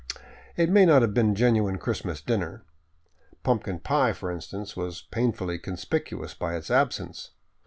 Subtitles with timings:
[0.57, 2.65] It may not have been a genuine Christmas dinner.
[3.43, 7.29] Pumpkin pie, for instance, was painfully conspicuous by its absence.